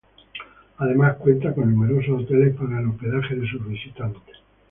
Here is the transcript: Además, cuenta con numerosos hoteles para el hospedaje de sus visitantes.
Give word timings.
Además, 0.79 1.17
cuenta 1.17 1.53
con 1.53 1.69
numerosos 1.75 2.23
hoteles 2.23 2.55
para 2.55 2.79
el 2.79 2.87
hospedaje 2.87 3.35
de 3.35 3.47
sus 3.47 3.63
visitantes. 3.67 4.35